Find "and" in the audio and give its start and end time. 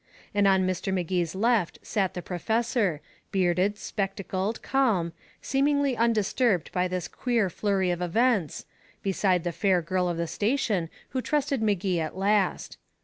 0.33-0.47